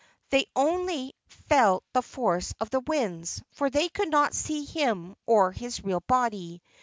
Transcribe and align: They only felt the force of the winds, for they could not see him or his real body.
They 0.31 0.47
only 0.55 1.13
felt 1.27 1.83
the 1.93 2.01
force 2.01 2.55
of 2.59 2.71
the 2.71 2.79
winds, 2.79 3.43
for 3.51 3.69
they 3.69 3.87
could 3.87 4.09
not 4.09 4.33
see 4.33 4.65
him 4.65 5.15
or 5.27 5.51
his 5.51 5.83
real 5.83 5.99
body. 6.07 6.63